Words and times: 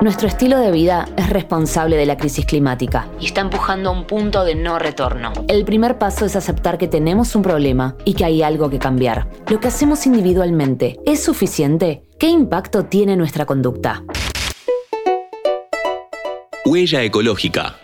Nuestro 0.00 0.28
estilo 0.28 0.58
de 0.58 0.70
vida 0.70 1.06
es 1.18 1.28
responsable 1.28 1.94
de 1.94 2.06
la 2.06 2.16
crisis 2.16 2.46
climática 2.46 3.06
y 3.20 3.26
está 3.26 3.42
empujando 3.42 3.90
a 3.90 3.92
un 3.92 4.06
punto 4.06 4.44
de 4.44 4.54
no 4.54 4.78
retorno. 4.78 5.30
El 5.46 5.66
primer 5.66 5.98
paso 5.98 6.24
es 6.24 6.36
aceptar 6.36 6.78
que 6.78 6.88
tenemos 6.88 7.36
un 7.36 7.42
problema 7.42 7.96
y 8.06 8.14
que 8.14 8.24
hay 8.24 8.42
algo 8.42 8.70
que 8.70 8.78
cambiar. 8.78 9.28
Lo 9.50 9.60
que 9.60 9.68
hacemos 9.68 10.06
individualmente 10.06 10.98
es 11.04 11.22
suficiente. 11.22 12.02
¿Qué 12.18 12.28
impacto 12.28 12.86
tiene 12.86 13.14
nuestra 13.14 13.44
conducta? 13.44 14.02
Huella 16.64 17.02
ecológica. 17.02 17.76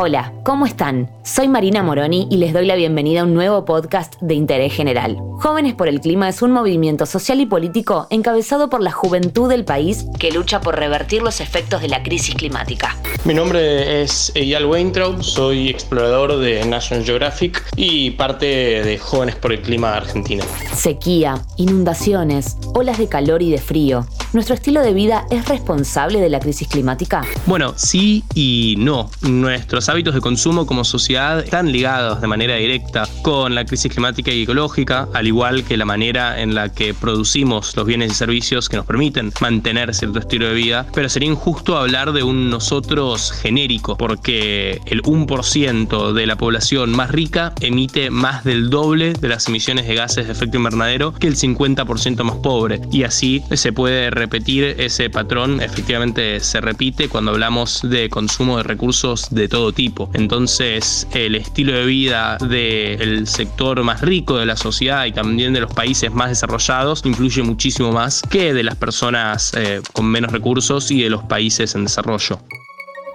Hola, 0.00 0.32
¿cómo 0.44 0.64
están? 0.64 1.10
Soy 1.24 1.48
Marina 1.48 1.82
Moroni 1.82 2.28
y 2.30 2.36
les 2.36 2.52
doy 2.52 2.64
la 2.64 2.76
bienvenida 2.76 3.22
a 3.22 3.24
un 3.24 3.34
nuevo 3.34 3.64
podcast 3.64 4.14
de 4.22 4.34
interés 4.34 4.72
general. 4.72 5.18
Jóvenes 5.40 5.74
por 5.74 5.86
el 5.86 6.00
Clima 6.00 6.28
es 6.28 6.42
un 6.42 6.50
movimiento 6.50 7.06
social 7.06 7.40
y 7.40 7.46
político 7.46 8.08
encabezado 8.10 8.68
por 8.68 8.82
la 8.82 8.90
juventud 8.90 9.48
del 9.48 9.64
país 9.64 10.04
que 10.18 10.32
lucha 10.32 10.60
por 10.60 10.76
revertir 10.76 11.22
los 11.22 11.40
efectos 11.40 11.80
de 11.80 11.86
la 11.86 12.02
crisis 12.02 12.34
climática. 12.34 12.96
Mi 13.24 13.34
nombre 13.34 14.02
es 14.02 14.32
Eyal 14.34 14.66
Weintraub, 14.66 15.22
soy 15.22 15.68
explorador 15.68 16.38
de 16.38 16.66
National 16.66 17.04
Geographic 17.04 17.64
y 17.76 18.10
parte 18.12 18.46
de 18.46 18.98
Jóvenes 18.98 19.36
por 19.36 19.52
el 19.52 19.60
Clima 19.60 19.94
Argentina. 19.94 20.44
Sequía, 20.74 21.40
inundaciones, 21.56 22.56
olas 22.74 22.98
de 22.98 23.08
calor 23.08 23.40
y 23.40 23.52
de 23.52 23.58
frío. 23.58 24.06
¿Nuestro 24.32 24.56
estilo 24.56 24.82
de 24.82 24.92
vida 24.92 25.24
es 25.30 25.48
responsable 25.48 26.20
de 26.20 26.28
la 26.28 26.40
crisis 26.40 26.68
climática? 26.68 27.22
Bueno, 27.46 27.74
sí 27.76 28.24
y 28.34 28.74
no. 28.76 29.08
Nuestros 29.22 29.88
hábitos 29.88 30.14
de 30.14 30.20
consumo 30.20 30.66
como 30.66 30.84
sociedad 30.84 31.38
están 31.38 31.72
ligados 31.72 32.20
de 32.20 32.26
manera 32.26 32.56
directa 32.56 33.08
con 33.22 33.54
la 33.54 33.64
crisis 33.64 33.90
climática 33.90 34.30
y 34.30 34.42
ecológica, 34.42 35.08
al 35.14 35.27
igual 35.28 35.64
que 35.64 35.76
la 35.76 35.84
manera 35.84 36.40
en 36.40 36.54
la 36.54 36.70
que 36.70 36.94
producimos 36.94 37.76
los 37.76 37.86
bienes 37.86 38.12
y 38.12 38.14
servicios 38.14 38.68
que 38.68 38.76
nos 38.76 38.86
permiten 38.86 39.32
mantener 39.40 39.94
cierto 39.94 40.18
estilo 40.18 40.48
de 40.48 40.54
vida. 40.54 40.86
Pero 40.94 41.08
sería 41.08 41.28
injusto 41.28 41.76
hablar 41.76 42.12
de 42.12 42.22
un 42.22 42.50
nosotros 42.50 43.32
genérico, 43.32 43.96
porque 43.96 44.80
el 44.86 45.02
1% 45.02 46.12
de 46.12 46.26
la 46.26 46.36
población 46.36 46.90
más 46.90 47.10
rica 47.10 47.52
emite 47.60 48.10
más 48.10 48.44
del 48.44 48.70
doble 48.70 49.12
de 49.12 49.28
las 49.28 49.48
emisiones 49.48 49.86
de 49.86 49.94
gases 49.94 50.26
de 50.26 50.32
efecto 50.32 50.56
invernadero 50.56 51.12
que 51.14 51.26
el 51.26 51.36
50% 51.36 52.24
más 52.24 52.36
pobre. 52.36 52.80
Y 52.90 53.04
así 53.04 53.42
se 53.52 53.72
puede 53.72 54.10
repetir 54.10 54.64
ese 54.78 55.10
patrón, 55.10 55.60
efectivamente 55.60 56.40
se 56.40 56.60
repite 56.60 57.08
cuando 57.08 57.32
hablamos 57.32 57.80
de 57.82 58.08
consumo 58.08 58.56
de 58.56 58.62
recursos 58.62 59.28
de 59.30 59.48
todo 59.48 59.72
tipo. 59.72 60.10
Entonces, 60.14 61.06
el 61.12 61.34
estilo 61.34 61.72
de 61.72 61.84
vida 61.84 62.38
del 62.38 63.26
sector 63.26 63.82
más 63.82 64.00
rico 64.00 64.36
de 64.36 64.46
la 64.46 64.56
sociedad 64.56 65.04
y 65.06 65.12
también 65.18 65.52
de 65.52 65.58
los 65.58 65.74
países 65.74 66.12
más 66.12 66.28
desarrollados 66.28 67.04
influye 67.04 67.42
muchísimo 67.42 67.90
más 67.90 68.22
que 68.22 68.54
de 68.54 68.62
las 68.62 68.76
personas 68.76 69.52
eh, 69.56 69.80
con 69.92 70.06
menos 70.06 70.30
recursos 70.30 70.92
y 70.92 71.02
de 71.02 71.10
los 71.10 71.24
países 71.24 71.74
en 71.74 71.82
desarrollo. 71.82 72.38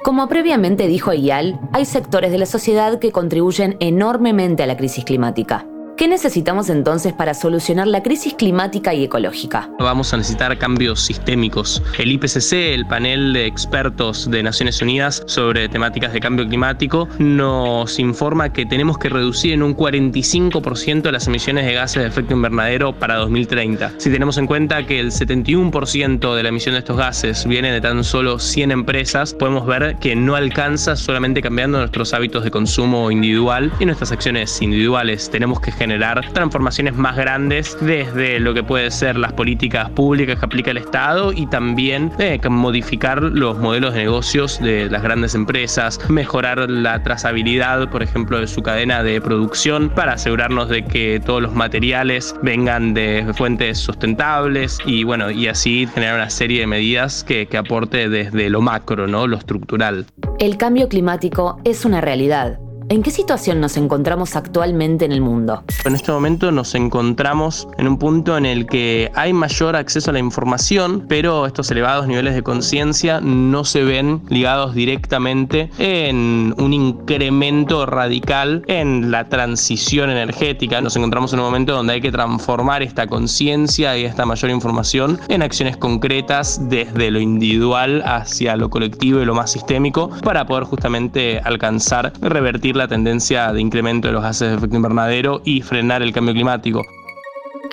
Como 0.04 0.28
previamente 0.28 0.88
dijo 0.88 1.14
Iyal, 1.14 1.62
hay 1.72 1.86
sectores 1.86 2.34
de 2.34 2.40
la 2.40 2.46
sociedad 2.46 3.00
que 3.00 3.14
contribuyen 3.14 3.78
enormemente 3.80 4.64
a 4.64 4.66
la 4.66 4.76
crisis 4.76 5.06
climática. 5.06 5.66
¿Qué 6.04 6.10
necesitamos 6.10 6.70
entonces 6.70 7.14
para 7.14 7.34
solucionar 7.34 7.88
la 7.88 8.04
crisis 8.04 8.34
climática 8.34 8.94
y 8.94 9.06
ecológica? 9.06 9.70
Vamos 9.80 10.14
a 10.14 10.18
necesitar 10.18 10.58
cambios 10.58 11.00
sistémicos. 11.00 11.82
El 11.98 12.12
IPCC, 12.12 12.74
el 12.74 12.86
panel 12.86 13.32
de 13.32 13.46
expertos 13.46 14.30
de 14.30 14.44
Naciones 14.44 14.82
Unidas 14.82 15.24
sobre 15.28 15.70
temáticas 15.70 16.12
de 16.12 16.20
cambio 16.20 16.46
climático, 16.46 17.08
nos 17.20 18.00
informa 18.00 18.52
que 18.52 18.66
tenemos 18.66 18.98
que 18.98 19.08
reducir 19.08 19.54
en 19.54 19.64
un 19.64 19.78
45% 19.78 21.10
las 21.10 21.28
emisiones 21.28 21.66
de 21.66 21.74
gases 21.74 22.04
de 22.04 22.10
efecto 22.10 22.34
invernadero 22.34 22.92
para 22.92 23.16
2030. 23.20 23.94
Si 23.98 24.12
tenemos 24.12 24.38
en 24.38 24.46
cuenta 24.46 24.86
que 24.86 25.00
el 25.00 25.10
71% 25.10 26.36
de 26.36 26.44
la 26.44 26.50
emisión 26.50 26.74
de 26.74 26.80
estos 26.80 26.98
gases 26.98 27.46
viene 27.48 27.72
de 27.72 27.80
tan 27.80 28.04
solo 28.04 28.40
100 28.40 28.72
empresas, 28.72 29.34
podemos 29.34 29.66
ver 29.66 29.96
que 30.02 30.18
no 30.18 30.36
alcanza 30.36 30.98
solamente 30.98 31.42
cambiando 31.42 31.78
nuestros 31.78 32.14
hábitos 32.14 32.44
de 32.44 32.52
consumo 32.52 33.10
individual 33.10 33.72
y 33.80 33.86
nuestras 33.86 34.12
acciones 34.12 34.62
individuales. 34.62 35.30
Tenemos 35.30 35.62
que 35.62 35.72
generar 35.72 35.93
transformaciones 36.34 36.96
más 36.96 37.16
grandes 37.16 37.78
desde 37.82 38.40
lo 38.40 38.54
que 38.54 38.64
puede 38.64 38.92
ser 38.92 39.18
las 39.18 39.34
políticas 39.34 39.90
públicas 39.92 40.40
que 40.40 40.46
aplica 40.46 40.72
el 40.72 40.78
Estado 40.78 41.34
y 41.34 41.48
también 41.48 42.12
eh, 42.20 42.40
modificar 42.50 43.22
los 43.22 43.58
modelos 43.58 43.94
de 43.94 44.02
negocios 44.02 44.60
de 44.60 44.90
las 44.90 45.04
grandes 45.04 45.36
empresas, 45.36 46.00
mejorar 46.10 46.70
la 46.70 47.02
trazabilidad, 47.04 47.90
por 47.90 48.04
ejemplo, 48.04 48.40
de 48.40 48.48
su 48.48 48.62
cadena 48.62 49.04
de 49.04 49.22
producción 49.22 49.90
para 49.90 50.14
asegurarnos 50.14 50.70
de 50.70 50.84
que 50.86 51.22
todos 51.26 51.42
los 51.42 51.54
materiales 51.54 52.36
vengan 52.42 52.94
de 52.94 53.26
fuentes 53.36 53.78
sustentables 53.78 54.80
y 54.86 55.04
bueno, 55.04 55.32
y 55.32 55.48
así 55.48 55.88
generar 55.94 56.16
una 56.16 56.30
serie 56.30 56.62
de 56.62 56.68
medidas 56.68 57.24
que, 57.24 57.48
que 57.48 57.58
aporte 57.58 58.10
desde 58.10 58.50
lo 58.50 58.62
macro, 58.62 59.08
¿no? 59.08 59.28
Lo 59.28 59.38
estructural. 59.38 60.06
El 60.40 60.58
cambio 60.58 60.90
climático 60.90 61.60
es 61.64 61.86
una 61.86 62.02
realidad 62.02 62.60
¿En 62.90 63.02
qué 63.02 63.12
situación 63.12 63.62
nos 63.62 63.78
encontramos 63.78 64.36
actualmente 64.36 65.06
en 65.06 65.14
el 65.14 65.22
mundo? 65.22 65.64
En 65.86 65.96
este 65.96 66.12
momento 66.12 66.52
nos 66.52 66.76
encontramos 66.76 67.68
en 67.78 67.88
un 67.88 67.98
punto 67.98 68.38
en 68.38 68.46
el 68.46 68.66
que 68.66 69.10
hay 69.16 69.32
mayor 69.32 69.76
acceso 69.76 70.10
a 70.10 70.14
la 70.14 70.20
información, 70.20 71.06
pero 71.08 71.46
estos 71.46 71.72
elevados 71.72 72.08
niveles 72.08 72.36
de 72.36 72.44
conciencia 72.44 73.22
no 73.22 73.64
se 73.64 73.84
ven 73.84 74.22
ligados 74.30 74.76
directamente 74.76 75.70
en 75.78 76.54
un 76.58 76.74
incremento 76.74 77.86
radical 77.86 78.64
en 78.68 79.12
la 79.12 79.30
transición 79.30 80.10
energética. 80.10 80.82
Nos 80.82 80.96
encontramos 80.96 81.32
en 81.34 81.40
un 81.40 81.46
momento 81.46 81.74
donde 81.74 81.94
hay 81.94 82.02
que 82.02 82.12
transformar 82.12 82.84
esta 82.84 83.08
conciencia 83.08 83.98
y 83.98 84.04
esta 84.04 84.26
mayor 84.26 84.52
información 84.52 85.20
en 85.30 85.42
acciones 85.42 85.78
concretas 85.78 86.60
desde 86.70 87.12
lo 87.12 87.20
individual 87.20 88.04
hacia 88.06 88.58
lo 88.58 88.70
colectivo 88.70 89.22
y 89.22 89.26
lo 89.26 89.36
más 89.36 89.52
sistémico 89.52 90.10
para 90.24 90.46
poder 90.46 90.66
justamente 90.66 91.40
alcanzar, 91.40 92.12
revertir 92.22 92.74
la 92.76 92.83
tendencia 92.88 93.52
de 93.52 93.62
incremento 93.62 94.08
de 94.08 94.14
los 94.14 94.24
gases 94.24 94.50
de 94.50 94.56
efecto 94.56 94.76
invernadero 94.76 95.42
y 95.46 95.62
frenar 95.62 96.02
el 96.02 96.14
cambio 96.14 96.34
climático. 96.34 96.84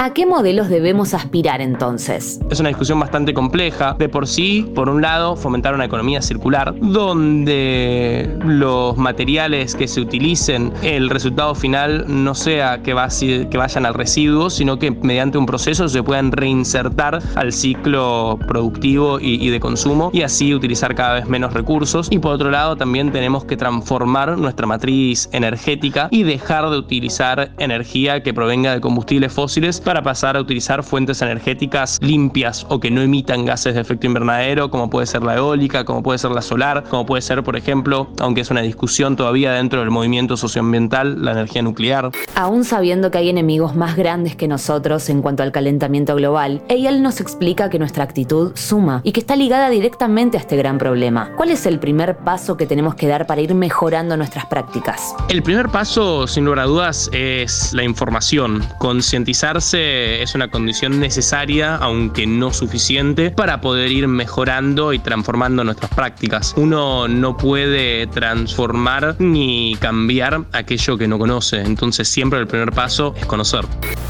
¿A 0.03 0.15
qué 0.15 0.25
modelos 0.25 0.71
debemos 0.71 1.13
aspirar 1.13 1.61
entonces? 1.61 2.41
Es 2.51 2.59
una 2.59 2.71
discusión 2.71 2.99
bastante 2.99 3.35
compleja. 3.35 3.95
De 3.99 4.09
por 4.09 4.27
sí, 4.27 4.67
por 4.75 4.89
un 4.89 5.03
lado, 5.03 5.37
fomentar 5.37 5.75
una 5.75 5.85
economía 5.85 6.23
circular, 6.23 6.75
donde 6.81 8.35
los 8.43 8.97
materiales 8.97 9.75
que 9.75 9.87
se 9.87 10.01
utilicen, 10.01 10.73
el 10.83 11.11
resultado 11.11 11.55
final 11.55 12.07
no 12.09 12.35
sea 12.35 12.81
que, 12.83 12.95
vayan 12.95 13.85
al 13.85 13.93
residuo, 13.93 14.49
sino 14.49 14.79
que 14.79 14.91
mediante 14.91 15.37
un 15.37 15.45
proceso 15.45 15.87
se 15.87 16.03
puedan 16.03 16.33
reinsertar 16.33 17.19
al 17.35 17.53
ciclo 17.53 18.39
productivo 18.49 19.21
y 19.21 19.51
de 19.51 19.61
consumo 19.61 20.09
y 20.15 20.23
así 20.23 20.55
utilizar 20.55 20.95
cada 20.95 21.13
vez 21.13 21.29
menos 21.29 21.53
recursos. 21.53 22.09
Y 22.11 22.21
por 22.21 22.33
otro 22.33 22.51
lado, 22.51 22.75
también 22.75 23.13
tenemos 23.13 23.45
que 23.45 23.59
transformar 23.59 24.39
nuestra 24.39 24.67
matriz 24.67 25.29
energética 25.33 26.09
y 26.11 26.23
dejar 26.23 26.71
de 26.71 26.79
utilizar 26.79 27.51
energía 27.59 28.23
que 28.23 28.33
provenga 28.33 28.73
de 28.73 28.81
combustibles 28.81 29.31
fósiles 29.31 29.79
para 29.91 30.03
pasar 30.05 30.37
a 30.37 30.41
utilizar 30.41 30.85
fuentes 30.85 31.21
energéticas 31.21 31.99
limpias 32.01 32.65
o 32.69 32.79
que 32.79 32.93
no 32.93 33.03
emitan 33.03 33.45
gases 33.45 33.75
de 33.75 33.81
efecto 33.81 34.07
invernadero, 34.07 34.71
como 34.71 34.89
puede 34.89 35.05
ser 35.05 35.25
la 35.25 35.35
eólica, 35.35 35.85
como 35.85 36.01
puede 36.01 36.17
ser 36.21 36.31
la 36.31 36.43
solar, 36.43 36.85
como 36.89 37.05
puede 37.05 37.23
ser, 37.23 37.43
por 37.43 37.57
ejemplo, 37.57 38.09
aunque 38.21 38.43
es 38.43 38.53
una 38.53 38.61
discusión 38.61 39.17
todavía 39.17 39.51
dentro 39.51 39.81
del 39.81 39.91
movimiento 39.91 40.37
socioambiental, 40.37 41.25
la 41.25 41.33
energía 41.33 41.63
nuclear. 41.63 42.13
Aún 42.37 42.65
sabiendo 42.65 43.11
que 43.11 43.19
hay 43.19 43.31
enemigos 43.31 43.75
más 43.75 43.97
grandes 43.97 44.37
que 44.37 44.47
nosotros 44.47 45.09
en 45.09 45.23
cuanto 45.23 45.43
al 45.43 45.51
calentamiento 45.51 46.15
global, 46.15 46.63
él 46.69 47.03
nos 47.03 47.21
explica 47.21 47.69
que 47.69 47.81
nuestra 47.81 48.05
actitud 48.05 48.53
suma 48.55 49.01
y 49.03 49.11
que 49.11 49.19
está 49.19 49.35
ligada 49.35 49.71
directamente 49.71 50.37
a 50.37 50.41
este 50.41 50.57
gran 50.57 50.79
problema. 50.79 51.33
¿Cuál 51.37 51.51
es 51.51 51.67
el 51.67 51.81
primer 51.81 52.19
paso 52.19 52.57
que 52.57 52.67
tenemos 52.67 52.95
que 52.95 53.09
dar 53.09 53.27
para 53.27 53.41
ir 53.41 53.57
mejorando 53.57 54.17
nuestras 54.17 54.47
prácticas? 54.47 55.17
El 55.29 55.43
primer 55.43 55.69
paso, 55.69 56.29
sin 56.29 56.45
lugar 56.45 56.61
a 56.61 56.65
dudas, 56.67 57.11
es 57.13 57.73
la 57.73 57.83
información, 57.83 58.65
concientizarse 58.79 59.80
es 59.81 60.35
una 60.35 60.51
condición 60.51 61.01
necesaria, 61.01 61.77
aunque 61.77 62.27
no 62.27 62.53
suficiente, 62.53 63.31
para 63.31 63.61
poder 63.61 63.91
ir 63.91 64.09
mejorando 64.09 64.93
y 64.93 64.99
transformando 64.99 65.65
nuestras 65.65 65.93
prácticas. 65.93 66.55
Uno 66.57 67.09
no 67.09 67.37
puede 67.37 68.07
transformar 68.09 69.17
ni 69.19 69.77
cambiar 69.81 70.45
aquello 70.53 70.99
que 70.99 71.09
no 71.09 71.19
conoce, 71.19 71.61
entonces 71.61 72.09
siempre 72.09 72.39
el 72.39 72.47
primer 72.47 72.73
paso 72.73 73.15
es 73.17 73.27
conocer. 73.27 73.65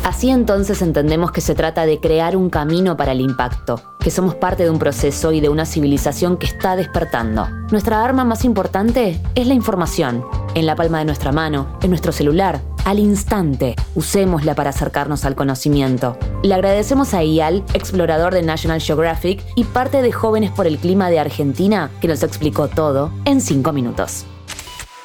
Así 0.04 0.30
entonces 0.30 0.82
entendemos 0.82 1.30
que 1.30 1.40
se 1.40 1.54
trata 1.54 1.86
de 1.86 2.00
crear 2.00 2.36
un 2.36 2.50
camino 2.50 2.96
para 2.96 3.12
el 3.12 3.20
impacto, 3.20 3.82
que 4.00 4.10
somos 4.10 4.34
parte 4.34 4.64
de 4.64 4.70
un 4.70 4.78
proceso 4.78 5.32
y 5.32 5.40
de 5.40 5.48
una 5.48 5.66
civilización 5.66 6.36
que 6.36 6.46
está 6.46 6.76
despertando. 6.76 7.48
Nuestra 7.70 8.02
arma 8.02 8.24
más 8.24 8.44
importante 8.44 9.20
es 9.34 9.46
la 9.46 9.54
información, 9.54 10.24
en 10.54 10.66
la 10.66 10.74
palma 10.74 10.98
de 10.98 11.04
nuestra 11.04 11.32
mano, 11.32 11.78
en 11.82 11.90
nuestro 11.90 12.12
celular, 12.12 12.60
al 12.84 12.98
instante. 12.98 13.76
Usémosla 13.94 14.54
para 14.54 14.70
acercarnos 14.70 15.24
al 15.24 15.34
conocimiento. 15.34 16.16
Le 16.42 16.54
agradecemos 16.54 17.14
a 17.14 17.22
Ial, 17.22 17.64
explorador 17.74 18.34
de 18.34 18.42
National 18.42 18.80
Geographic 18.80 19.42
y 19.54 19.64
parte 19.64 20.02
de 20.02 20.12
Jóvenes 20.12 20.50
por 20.50 20.66
el 20.66 20.78
Clima 20.78 21.10
de 21.10 21.20
Argentina, 21.20 21.90
que 22.00 22.08
nos 22.08 22.22
explicó 22.22 22.68
todo 22.68 23.12
en 23.24 23.40
cinco 23.40 23.72
minutos. 23.72 24.26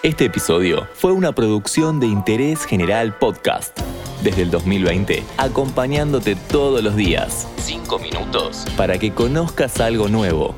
Este 0.03 0.25
episodio 0.25 0.87
fue 0.93 1.13
una 1.13 1.33
producción 1.33 1.99
de 1.99 2.05
Interés 2.05 2.65
General 2.65 3.17
Podcast. 3.17 3.79
Desde 4.23 4.43
el 4.43 4.51
2020, 4.51 5.23
acompañándote 5.37 6.35
todos 6.35 6.83
los 6.83 6.95
días. 6.95 7.47
Cinco 7.57 7.97
minutos. 7.97 8.65
Para 8.77 8.99
que 8.99 9.13
conozcas 9.13 9.79
algo 9.79 10.07
nuevo. 10.07 10.53